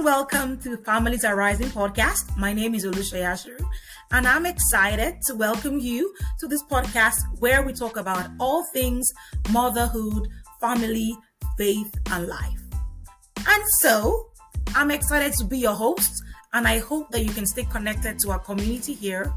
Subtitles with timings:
[0.00, 2.34] and welcome to Families Arising podcast.
[2.38, 3.62] My name is Olusha Yashiru,
[4.12, 9.12] and I'm excited to welcome you to this podcast where we talk about all things
[9.50, 10.26] motherhood,
[10.58, 11.14] family,
[11.58, 12.62] faith, and life.
[13.46, 14.30] And so,
[14.74, 16.22] I'm excited to be your host,
[16.54, 19.30] and I hope that you can stay connected to our community here.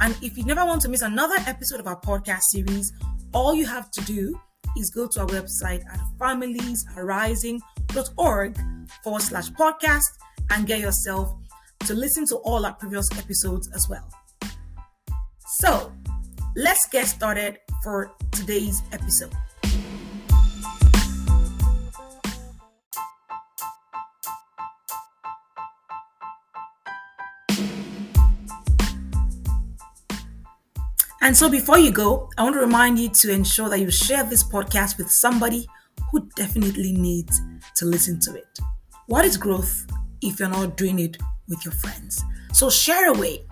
[0.00, 2.92] And if you never want to miss another episode of our podcast series,
[3.32, 4.36] all you have to do
[4.76, 8.58] is go to our website at familiesarising.org
[9.02, 10.06] forward slash podcast
[10.50, 11.34] and get yourself
[11.80, 14.08] to listen to all our previous episodes as well.
[15.60, 15.92] So
[16.56, 19.32] let's get started for today's episode.
[31.20, 34.24] And so before you go, I want to remind you to ensure that you share
[34.24, 35.66] this podcast with somebody
[36.10, 37.38] who definitely needs
[37.76, 38.58] to listen to it.
[39.08, 39.86] What is growth
[40.20, 41.16] if you're not doing it
[41.48, 42.22] with your friends?
[42.52, 43.46] So share away.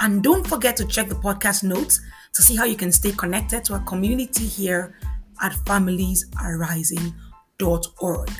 [0.00, 2.02] And don't forget to check the podcast notes
[2.34, 4.98] to see how you can stay connected to our community here
[5.40, 8.30] at familiesarising.org.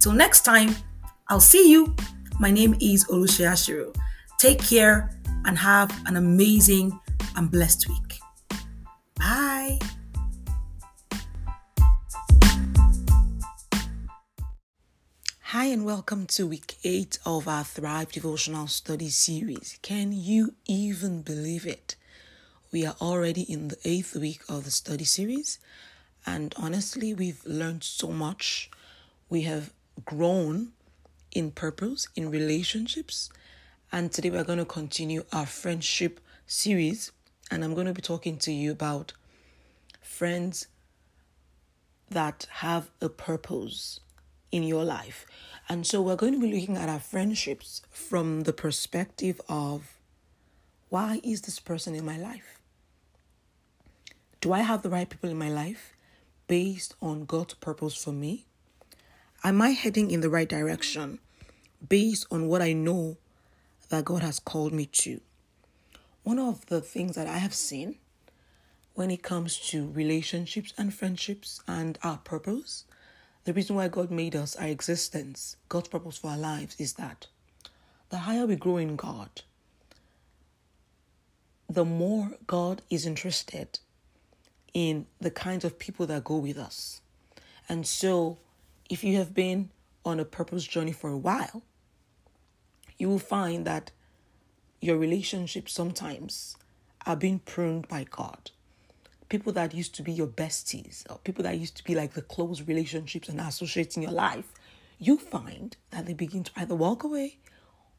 [0.00, 0.74] Till next time,
[1.28, 1.94] I'll see you.
[2.40, 3.94] My name is Olushia
[4.38, 6.98] Take care and have an amazing
[7.36, 8.18] and blessed week.
[9.16, 9.78] Bye.
[15.52, 19.78] Hi, and welcome to week eight of our Thrive Devotional Study series.
[19.80, 21.96] Can you even believe it?
[22.70, 25.58] We are already in the eighth week of the study series,
[26.26, 28.70] and honestly, we've learned so much.
[29.30, 29.72] We have
[30.04, 30.72] grown
[31.32, 33.30] in purpose, in relationships,
[33.90, 37.10] and today we're going to continue our friendship series.
[37.50, 39.14] And I'm going to be talking to you about
[40.02, 40.66] friends
[42.10, 44.00] that have a purpose
[44.50, 45.26] in your life.
[45.68, 49.98] And so we're going to be looking at our friendships from the perspective of
[50.88, 52.58] why is this person in my life?
[54.40, 55.92] Do I have the right people in my life
[56.46, 58.46] based on God's purpose for me?
[59.44, 61.18] Am I heading in the right direction
[61.86, 63.18] based on what I know
[63.90, 65.20] that God has called me to?
[66.22, 67.96] One of the things that I have seen
[68.94, 72.84] when it comes to relationships and friendships and our purpose
[73.48, 77.28] the reason why God made us, our existence, God's purpose for our lives is that
[78.10, 79.40] the higher we grow in God,
[81.66, 83.78] the more God is interested
[84.74, 87.00] in the kinds of people that go with us.
[87.70, 88.36] And so,
[88.90, 89.70] if you have been
[90.04, 91.62] on a purpose journey for a while,
[92.98, 93.92] you will find that
[94.82, 96.58] your relationships sometimes
[97.06, 98.50] are being pruned by God
[99.28, 102.22] people that used to be your besties or people that used to be like the
[102.22, 104.52] close relationships and associates in your life,
[104.98, 107.38] you find that they begin to either walk away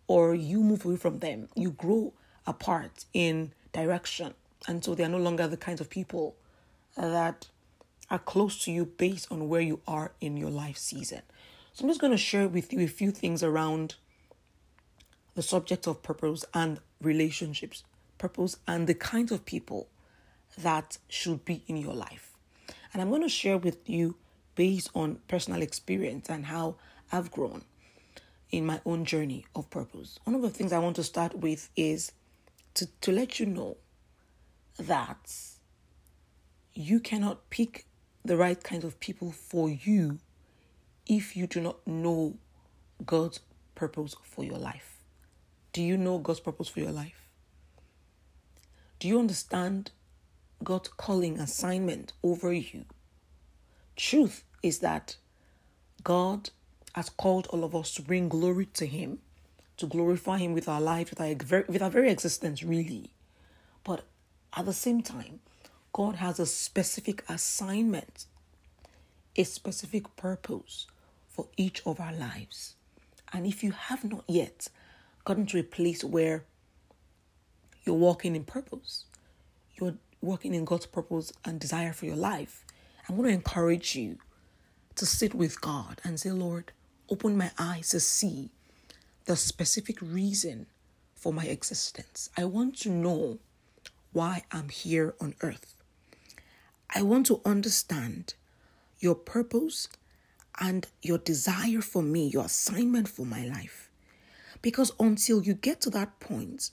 [0.08, 1.48] or you move away from them.
[1.56, 2.14] You grow
[2.48, 4.34] apart in direction.
[4.68, 6.36] And so they are no longer the kinds of people
[6.98, 7.48] that
[8.10, 11.22] are close to you based on where you are in your life season.
[11.74, 13.96] So I'm just going to share with you a few things around
[15.36, 17.84] the subject of purpose and relationships,
[18.18, 19.88] purpose and the kinds of people
[20.58, 22.36] that should be in your life.
[22.94, 24.16] And I'm going to share with you
[24.56, 26.76] based on personal experience and how
[27.12, 27.64] I've grown
[28.52, 30.20] in my own journey of purpose.
[30.24, 32.12] One of the things I want to start with is
[32.74, 33.78] to, to let you know
[34.78, 35.32] that
[36.74, 37.86] you cannot pick
[38.26, 40.20] the right kind of people for you
[41.06, 42.38] if you do not know
[43.06, 43.40] God's
[43.76, 44.98] purpose for your life.
[45.74, 47.28] Do you know God's purpose for your life?
[49.00, 49.92] Do you understand
[50.64, 52.86] God's calling assignment over you.
[53.96, 55.16] Truth is that
[56.04, 56.50] God
[56.94, 59.20] has called all of us to bring glory to Him,
[59.78, 63.12] to glorify Him with our life, with our, with our very existence, really.
[63.84, 64.04] But
[64.56, 65.40] at the same time,
[65.94, 68.26] God has a specific assignment,
[69.36, 70.88] a specific purpose
[71.28, 72.76] for each of our lives.
[73.32, 74.68] And if you have not yet
[75.24, 76.44] gotten to a place where
[77.86, 79.06] you're walking in purpose,
[79.76, 82.66] you're working in God's purpose and desire for your life,
[83.08, 84.18] I'm going to encourage you
[84.96, 86.72] to sit with God and say, Lord,
[87.10, 88.52] open my eyes to see
[89.26, 90.68] the specific reason
[91.16, 92.30] for my existence.
[92.38, 93.40] I want to know
[94.12, 95.76] why I'm here on earth.
[96.94, 98.34] I want to understand
[99.00, 99.88] your purpose
[100.60, 103.90] and your desire for me, your assignment for my life.
[104.62, 106.72] Because until you get to that point,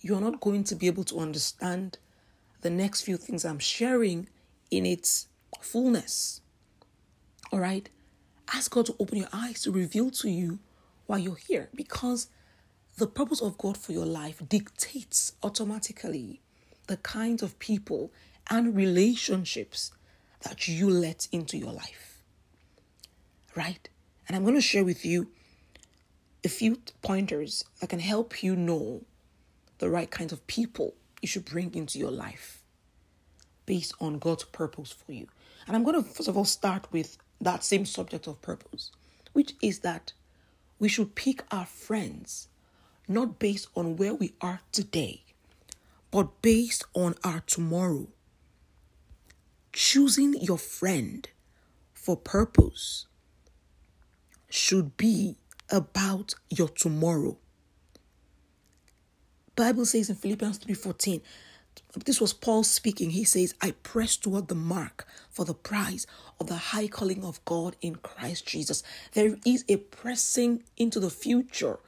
[0.00, 1.98] you're not going to be able to understand
[2.62, 4.28] the next few things I'm sharing
[4.70, 5.28] in its
[5.60, 6.40] fullness.
[7.52, 7.88] All right?
[8.52, 10.58] Ask God to open your eyes to reveal to you
[11.06, 12.28] why you're here because
[12.98, 16.40] the purpose of God for your life dictates automatically
[16.86, 18.12] the kinds of people
[18.48, 19.92] and relationships
[20.42, 22.22] that you let into your life.
[23.54, 23.88] Right?
[24.26, 25.28] And I'm going to share with you
[26.44, 29.02] a few pointers that can help you know
[29.78, 32.62] the right kinds of people you should bring into your life
[33.64, 35.26] based on God's purpose for you.
[35.66, 38.90] And I'm going to first of all start with that same subject of purpose,
[39.32, 40.12] which is that
[40.78, 42.48] we should pick our friends
[43.08, 45.22] not based on where we are today,
[46.10, 48.08] but based on our tomorrow.
[49.72, 51.28] Choosing your friend
[51.92, 53.06] for purpose
[54.48, 55.36] should be
[55.70, 57.36] about your tomorrow.
[59.56, 61.22] Bible says in Philippians 3:14
[62.04, 63.10] this was Paul speaking.
[63.10, 66.06] He says, I press toward the mark for the prize
[66.38, 68.82] of the high calling of God in Christ Jesus.
[69.12, 71.78] There is a pressing into the future,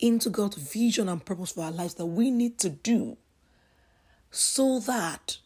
[0.00, 3.16] into God's vision and purpose for our lives that we need to do
[4.30, 5.38] so that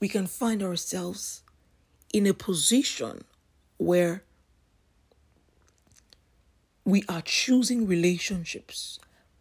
[0.00, 1.42] we can find ourselves
[2.12, 3.22] in a position
[3.76, 4.24] where
[6.84, 8.98] we are choosing relationships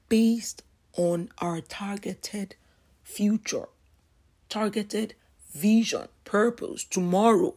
[0.09, 0.63] based
[0.94, 2.56] on our targeted
[3.03, 3.69] future,
[4.50, 5.13] targeted
[5.53, 7.56] vision, purpose, tomorrow,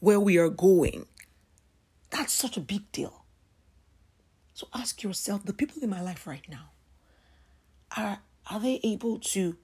[0.00, 1.06] where we are going.
[2.10, 3.24] That's such a big deal.
[4.54, 6.70] So ask yourself the people in my life right now,
[7.96, 8.20] are,
[8.50, 9.56] are they able to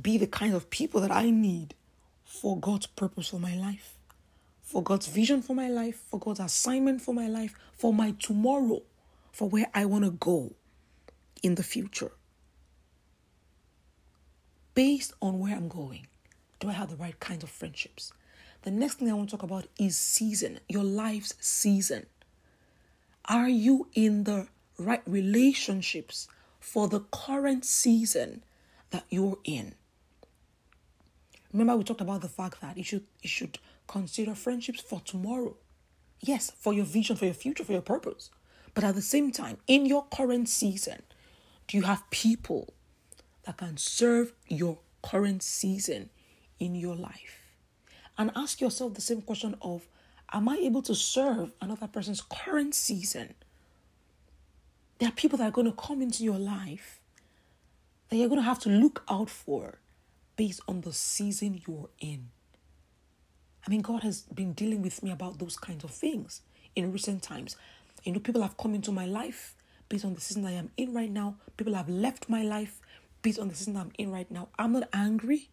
[0.00, 1.74] be the kind of people that I need
[2.24, 3.96] for God's purpose for my life?
[4.62, 8.82] For God's vision for my life, for God's assignment for my life, for my tomorrow,
[9.32, 10.52] for where I want to go
[11.42, 12.12] in the future
[14.74, 16.06] based on where I'm going,
[16.58, 18.12] do I have the right kinds of friendships?
[18.62, 22.06] The next thing I want to talk about is season, your life's season.
[23.26, 24.48] Are you in the
[24.78, 26.28] right relationships
[26.58, 28.42] for the current season
[28.90, 29.74] that you're in?
[31.52, 35.56] Remember, we talked about the fact that you should you should consider friendships for tomorrow.
[36.20, 38.30] Yes, for your vision, for your future, for your purpose.
[38.74, 41.02] But at the same time, in your current season,
[41.66, 42.72] do you have people
[43.44, 46.10] that can serve your current season
[46.58, 47.40] in your life.
[48.18, 49.88] And ask yourself the same question of
[50.32, 53.34] Am I able to serve another person's current season?
[54.98, 57.00] There are people that are going to come into your life
[58.08, 59.78] that you're going to have to look out for
[60.36, 62.28] based on the season you're in.
[63.66, 66.42] I mean, God has been dealing with me about those kinds of things
[66.76, 67.56] in recent times.
[68.02, 69.54] You know, people have come into my life
[69.88, 71.36] based on the season I am in right now.
[71.56, 72.80] People have left my life
[73.22, 74.48] based on the season I'm in right now.
[74.58, 75.48] I'm not angry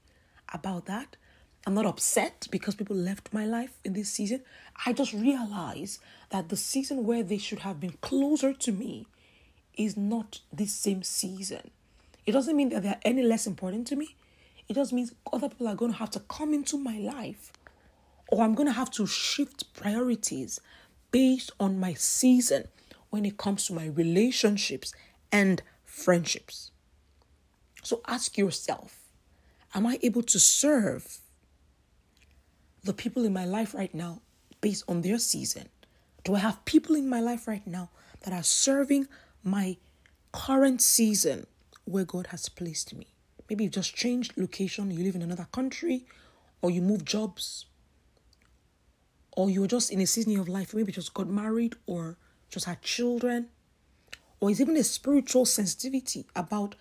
[0.54, 1.18] about that.
[1.66, 4.42] I'm not upset because people left my life in this season.
[4.86, 6.00] I just realize
[6.30, 9.08] that the season where they should have been closer to me
[9.76, 11.72] is not this same season.
[12.26, 14.16] It doesn't mean that they're any less important to me.
[14.70, 17.52] It just means other people are going to have to come into my life,
[18.30, 20.60] or I'm going to have to shift priorities
[21.12, 22.68] based on my season
[23.10, 24.94] when it comes to my relationships
[25.32, 26.72] and friendships.
[27.84, 29.00] So ask yourself
[29.74, 31.20] Am I able to serve
[32.84, 34.22] the people in my life right now
[34.62, 35.70] based on their season?
[36.24, 37.90] Do I have people in my life right now
[38.22, 39.08] that are serving
[39.44, 39.78] my
[40.32, 41.48] current season
[41.86, 43.08] where God has placed me?
[43.50, 46.06] Maybe you've just changed location, you live in another country,
[46.62, 47.66] or you move jobs,
[49.38, 52.18] or you're just in a season of life, maybe just got married or
[52.50, 53.48] just had children,
[54.40, 56.74] or it's even a spiritual sensitivity about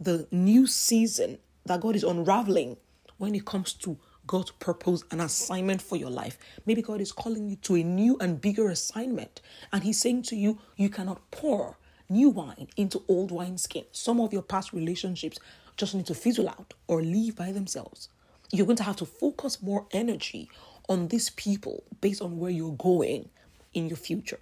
[0.00, 1.36] the new season
[1.66, 2.78] that God is unraveling
[3.18, 6.38] when it comes to God's purpose and assignment for your life.
[6.64, 10.36] Maybe God is calling you to a new and bigger assignment, and He's saying to
[10.36, 11.76] you, You cannot pour
[12.08, 13.84] new wine into old wineskin.
[13.92, 15.38] Some of your past relationships
[15.76, 18.08] just need to fizzle out or leave by themselves.
[18.50, 20.48] You're going to have to focus more energy
[20.88, 23.28] on these people based on where you're going
[23.74, 24.40] in your future.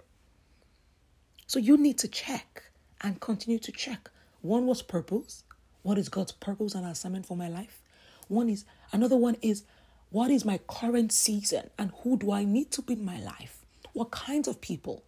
[1.45, 2.63] So you need to check
[3.01, 4.09] and continue to check.
[4.41, 5.43] One was purpose,
[5.83, 7.81] what is God's purpose and assignment for my life?
[8.27, 9.63] One is another one is
[10.09, 13.65] what is my current season and who do I need to be in my life?
[13.93, 15.03] What kinds of people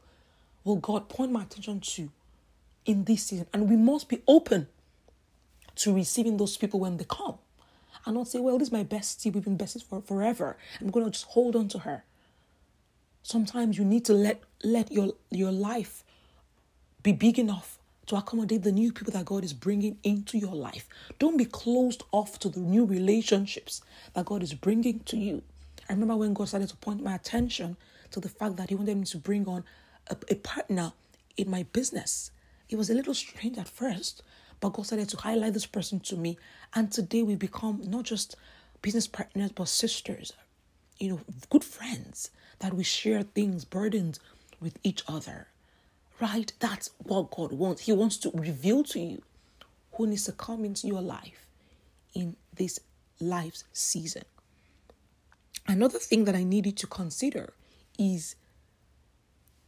[0.64, 2.12] will God point my attention to
[2.86, 3.48] in this season?
[3.54, 4.68] And we must be open
[5.76, 7.38] to receiving those people when they come.
[8.06, 10.58] And not say, well, this is my bestie, we've been besties for forever.
[10.80, 12.04] I'm gonna just hold on to her.
[13.24, 16.04] Sometimes you need to let let your your life
[17.04, 17.78] be big enough
[18.08, 20.88] to accommodate the new people that God is bringing into your life.
[21.20, 23.82] Don't be closed off to the new relationships
[24.16, 25.44] that God is bringing to you.
[25.88, 27.78] I remember when God started to point my attention
[28.12, 29.64] to the fact that He wanted me to bring on
[30.08, 30.94] a, a partner
[31.38, 32.32] in my business.
[32.68, 34.24] It was a little strange at first,
[34.60, 36.38] but God started to highlight this person to me.
[36.76, 38.36] And today we become not just
[38.82, 40.34] business partners, but sisters,
[41.00, 44.20] you know, good friends that we share things, burdens
[44.60, 45.48] with each other.
[46.20, 46.52] Right?
[46.60, 47.84] That's what God wants.
[47.84, 49.22] He wants to reveal to you
[49.94, 51.46] who needs to come into your life
[52.14, 52.80] in this
[53.22, 54.24] life's season.
[55.68, 57.54] Another thing that I needed to consider
[57.98, 58.36] is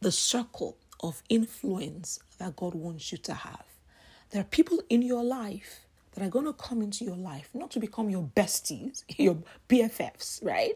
[0.00, 3.64] the circle of influence that God wants you to have.
[4.32, 5.84] There are people in your life
[6.14, 9.36] that are going to come into your life, not to become your besties, your
[9.68, 10.72] BFFs, right?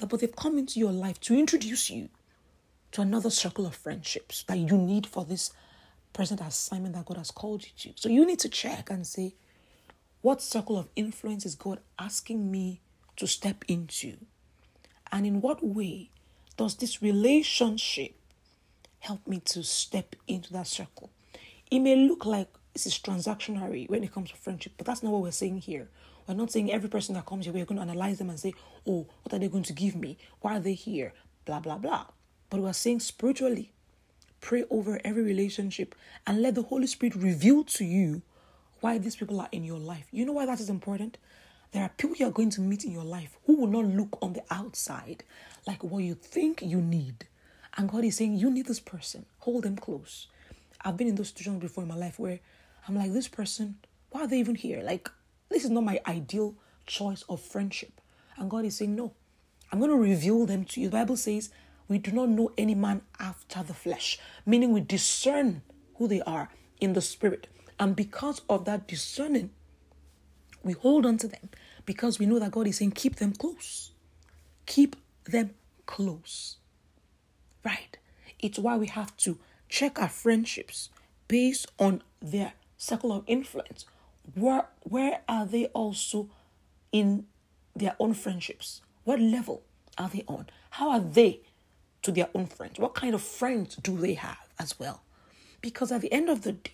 [0.00, 2.08] Uh, but they've come into your life to introduce you
[2.92, 5.52] to another circle of friendships that you need for this
[6.12, 7.92] present assignment that God has called you to.
[8.00, 9.34] So you need to check and say,
[10.22, 12.80] what circle of influence is God asking me
[13.16, 14.18] to step into?
[15.10, 16.10] And in what way
[16.56, 18.14] does this relationship
[19.00, 21.10] help me to step into that circle?
[21.70, 25.12] It may look like this is transactionary when it comes to friendship, but that's not
[25.12, 25.88] what we're saying here.
[26.26, 28.54] We're not saying every person that comes here, we're going to analyze them and say,
[28.86, 30.16] oh, what are they going to give me?
[30.40, 31.12] Why are they here?
[31.44, 32.06] Blah, blah, blah.
[32.48, 33.72] But we're saying spiritually,
[34.40, 35.94] pray over every relationship
[36.26, 38.22] and let the Holy Spirit reveal to you
[38.80, 40.06] why these people are in your life.
[40.10, 41.18] You know why that is important?
[41.72, 44.18] There are people you are going to meet in your life who will not look
[44.22, 45.24] on the outside
[45.66, 47.26] like what you think you need.
[47.76, 49.26] And God is saying, You need this person.
[49.40, 50.26] Hold them close.
[50.82, 52.40] I've been in those situations before in my life where
[52.86, 53.76] I'm like, This person,
[54.10, 54.82] why are they even here?
[54.82, 55.10] Like,
[55.48, 56.54] this is not my ideal
[56.86, 58.00] choice of friendship.
[58.36, 59.12] And God is saying, No,
[59.72, 60.88] I'm going to reveal them to you.
[60.88, 61.50] The Bible says,
[61.88, 65.62] We do not know any man after the flesh, meaning we discern
[65.96, 66.48] who they are
[66.80, 67.46] in the spirit.
[67.78, 69.50] And because of that discerning,
[70.62, 71.48] we hold on to them
[71.86, 73.92] because we know that God is saying, keep them close.
[74.66, 75.50] Keep them
[75.86, 76.56] close.
[77.64, 77.96] Right?
[78.38, 80.90] It's why we have to check our friendships
[81.28, 83.84] based on their circle of influence.
[84.34, 86.30] Where, where are they also
[86.90, 87.26] in
[87.76, 88.80] their own friendships?
[89.04, 89.62] What level
[89.98, 90.46] are they on?
[90.70, 91.42] How are they
[92.02, 92.78] to their own friends?
[92.78, 95.02] What kind of friends do they have as well?
[95.60, 96.72] Because at the end of the day,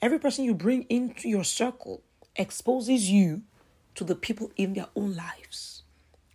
[0.00, 2.02] Every person you bring into your circle
[2.36, 3.42] exposes you
[3.96, 5.82] to the people in their own lives.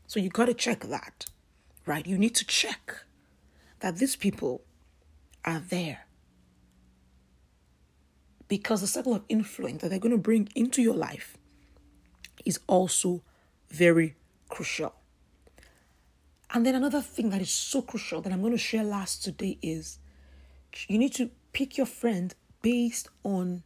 [0.06, 1.28] So you got to check that,
[1.86, 2.06] right?
[2.06, 3.04] You need to check
[3.80, 4.64] that these people
[5.46, 6.08] are there.
[8.54, 11.38] Because the circle of influence that they're going to bring into your life
[12.46, 13.24] is also
[13.72, 14.16] very
[14.48, 14.94] crucial.
[16.54, 19.58] And then another thing that is so crucial that I'm going to share last today
[19.64, 19.98] is
[20.88, 23.64] you need to pick your friend based on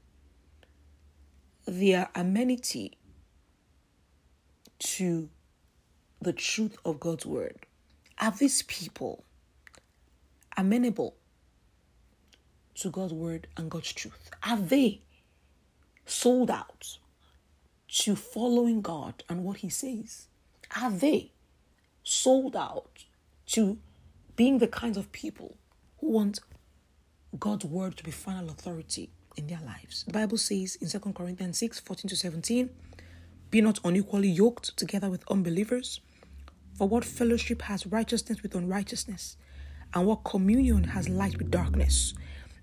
[1.65, 2.97] their amenity
[4.79, 5.27] to
[6.21, 7.57] the truth of God's word.
[8.21, 9.25] Are these people
[10.55, 11.16] amenable
[12.77, 14.29] to God's word and God's truth?
[14.43, 15.01] Are they
[16.05, 16.97] sold out
[17.89, 20.27] to following God and what He says?
[20.75, 21.31] Are they
[22.03, 23.05] sold out
[23.47, 23.77] to
[24.35, 25.57] being the kinds of people
[25.99, 26.39] who want
[27.39, 30.03] God's word to be final authority in their lives.
[30.05, 32.69] The Bible says in 2 Corinthians 6 14 to 17,
[33.51, 36.01] Be not unequally yoked together with unbelievers.
[36.73, 39.37] For what fellowship has righteousness with unrighteousness?
[39.93, 42.13] And what communion has light with darkness?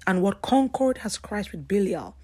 [0.07, 2.17] And what concord has Christ with Belial?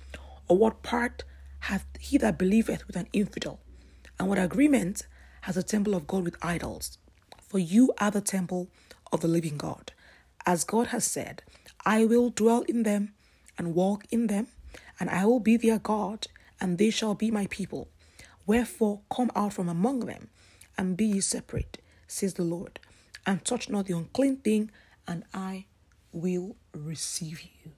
[0.48, 1.24] Or what part
[1.60, 3.60] hath he that believeth with an infidel?
[4.18, 5.06] And what agreement
[5.42, 6.98] has the temple of God with idols?
[7.40, 8.68] For you are the temple
[9.12, 9.92] of the living God.
[10.46, 11.42] As God has said,
[11.84, 13.14] I will dwell in them
[13.56, 14.48] and walk in them,
[14.98, 16.26] and I will be their God,
[16.60, 17.88] and they shall be my people.
[18.46, 20.28] Wherefore, come out from among them,
[20.76, 22.80] and be ye separate, says the Lord,
[23.26, 24.70] and touch not the unclean thing,
[25.06, 25.66] and I
[26.12, 27.72] will receive you.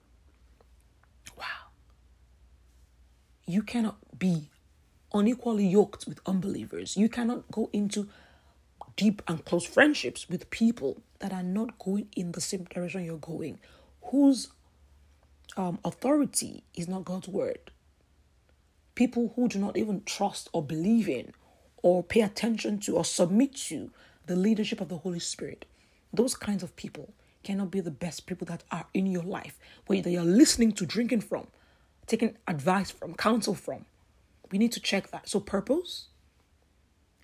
[1.37, 1.69] Wow.
[3.45, 4.49] You cannot be
[5.13, 6.97] unequally yoked with unbelievers.
[6.97, 8.09] You cannot go into
[8.95, 13.17] deep and close friendships with people that are not going in the same direction you're
[13.17, 13.59] going
[14.03, 14.49] whose
[15.57, 17.71] um, authority is not God's word.
[18.95, 21.33] People who do not even trust or believe in
[21.81, 23.91] or pay attention to or submit to
[24.25, 25.65] the leadership of the Holy Spirit.
[26.13, 27.13] Those kinds of people
[27.43, 29.57] cannot be the best people that are in your life,
[29.87, 31.47] where they are listening to, drinking from,
[32.07, 33.85] taking advice from, counsel from.
[34.51, 35.29] We need to check that.
[35.29, 36.07] So, purpose,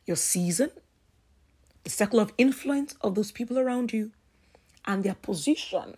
[0.05, 0.71] your season,
[1.83, 4.11] the circle of influence of those people around you,
[4.85, 5.95] and their position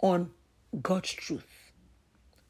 [0.00, 0.30] on
[0.82, 1.72] God's truth.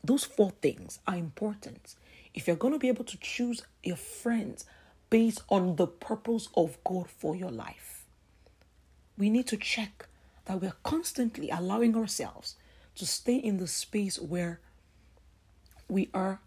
[0.02, 1.96] Those four things are important.
[2.34, 4.66] If you're going to be able to choose your friends
[5.08, 8.04] based on the purpose of God for your life,
[9.16, 10.08] we need to check
[10.46, 12.56] that we're constantly allowing ourselves
[12.96, 14.60] to stay in the space where
[15.88, 16.40] we are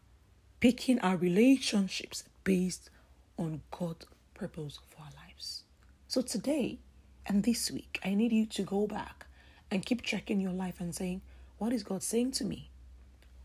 [0.59, 2.89] picking our relationships based
[3.37, 5.63] on God's purpose for our lives.
[6.07, 6.79] So today
[7.25, 9.25] and this week, I need you to go back
[9.69, 11.21] and keep checking your life and saying,
[11.57, 12.69] What is God saying to me?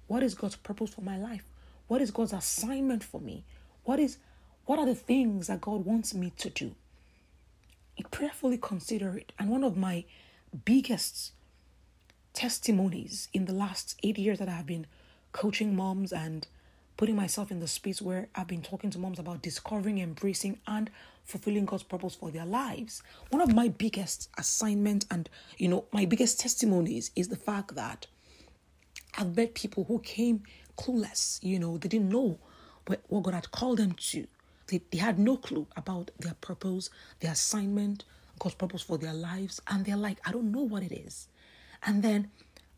[0.06, 1.44] What is God's purpose for my life?
[1.88, 3.44] What is God's assignment for me?
[3.85, 4.18] What is
[4.64, 6.75] what are the things that God wants me to do?
[8.11, 9.32] prayerfully consider it.
[9.38, 10.04] And one of my
[10.64, 11.32] biggest
[12.32, 14.87] testimonies in the last eight years that I've been
[15.32, 16.47] coaching moms and
[16.97, 20.90] putting myself in the space where I've been talking to moms about discovering, embracing, and
[21.25, 23.02] fulfilling God's purpose for their lives.
[23.30, 25.28] One of my biggest assignment and
[25.59, 28.06] you know my biggest testimonies is the fact that
[29.16, 30.42] I've met people who came
[30.76, 31.38] clueless.
[31.42, 32.38] You know, they didn't know
[32.87, 34.26] what, what God had called them to.
[34.68, 36.90] They, they had no clue about their purpose,
[37.21, 38.04] their assignment,
[38.38, 39.60] God's purpose for their lives.
[39.68, 41.28] And they're like, I don't know what it is.
[41.84, 42.30] And then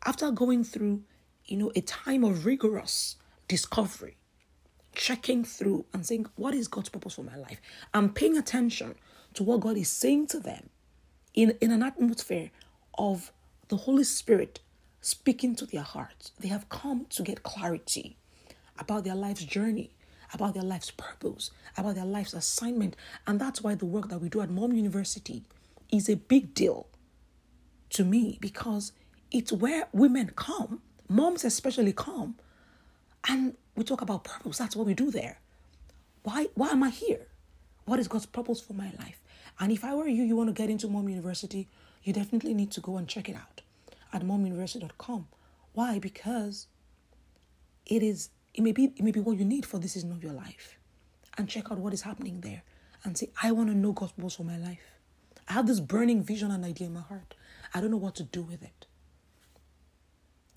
[0.05, 1.03] after going through,
[1.45, 4.17] you know, a time of rigorous discovery,
[4.93, 7.61] checking through and saying, what is God's purpose for my life?
[7.93, 8.95] I'm paying attention
[9.33, 10.69] to what God is saying to them
[11.33, 12.51] in, in an atmosphere
[12.97, 13.31] of
[13.67, 14.61] the Holy Spirit
[15.01, 16.31] speaking to their hearts.
[16.39, 18.17] They have come to get clarity
[18.79, 19.91] about their life's journey,
[20.33, 22.95] about their life's purpose, about their life's assignment.
[23.27, 25.43] And that's why the work that we do at Mom University
[25.91, 26.87] is a big deal
[27.91, 28.91] to me because
[29.31, 32.35] it's where women come, moms especially come,
[33.27, 34.57] and we talk about purpose.
[34.57, 35.39] That's what we do there.
[36.23, 37.27] Why why am I here?
[37.85, 39.19] What is God's purpose for my life?
[39.59, 41.67] And if I were you, you want to get into Mom University,
[42.03, 43.61] you definitely need to go and check it out
[44.11, 45.27] at momuniversity.com.
[45.73, 45.99] Why?
[45.99, 46.67] Because
[47.85, 50.23] it is it may be it may be what you need for this season of
[50.23, 50.77] your life.
[51.37, 52.63] And check out what is happening there
[53.03, 54.79] and say, I want to know God's purpose for my life.
[55.49, 57.35] I have this burning vision and idea in my heart.
[57.73, 58.85] I don't know what to do with it.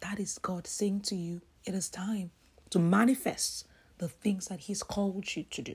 [0.00, 2.30] That is God saying to you, it is time
[2.70, 3.66] to manifest
[3.98, 5.74] the things that He's called you to do.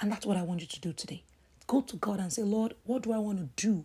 [0.00, 1.22] And that's what I want you to do today.
[1.66, 3.84] Go to God and say, Lord, what do I want to do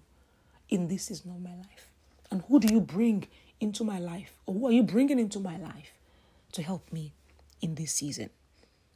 [0.69, 1.89] in this season of my life?
[2.31, 3.27] And who do you bring
[3.59, 4.37] into my life?
[4.45, 5.91] Or who are you bringing into my life
[6.55, 7.13] to help me
[7.61, 8.29] in this season?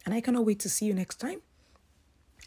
[0.06, 1.42] And I cannot wait to see you next time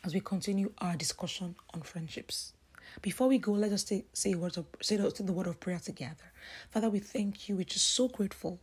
[0.05, 2.53] as we continue our discussion on friendships.
[3.01, 6.33] Before we go, let us say, say words of say the, word of prayer together.
[6.70, 7.57] Father, we thank you.
[7.57, 8.59] We're just so grateful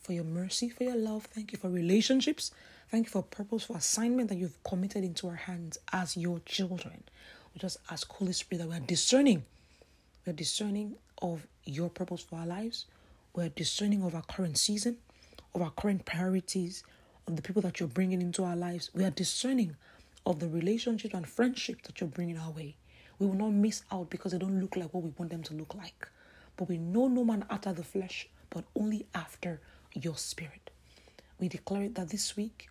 [0.00, 1.24] for your mercy, for your love.
[1.24, 2.52] Thank you for relationships.
[2.90, 7.02] Thank you for purpose, for assignment that you've committed into our hands as your children.
[7.54, 9.44] We just ask Holy Spirit that we are discerning.
[10.26, 12.86] We're discerning of your purpose for our lives.
[13.34, 14.98] We're discerning of our current season,
[15.54, 16.82] of our current priorities,
[17.26, 18.90] of the people that you're bringing into our lives.
[18.94, 19.76] We are discerning
[20.26, 22.76] of the relationship and friendship that you're bringing our way.
[23.18, 25.54] We will not miss out because they don't look like what we want them to
[25.54, 26.08] look like.
[26.56, 29.60] But we know no man after the flesh, but only after
[29.94, 30.70] your spirit.
[31.38, 32.68] We declare that this week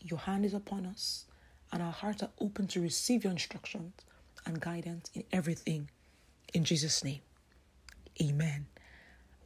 [0.00, 1.26] your hand is upon us
[1.72, 3.92] and our hearts are open to receive your instructions
[4.46, 5.88] and guidance in everything.
[6.52, 7.20] In Jesus' name,
[8.20, 8.66] amen.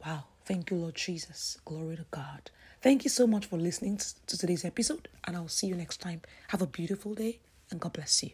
[0.05, 0.25] Wow.
[0.45, 1.57] Thank you, Lord Jesus.
[1.65, 2.51] Glory to God.
[2.85, 6.21] Thank you so much for listening to today's episode, and I'll see you next time.
[6.49, 7.39] Have a beautiful day,
[7.71, 8.29] and God bless you.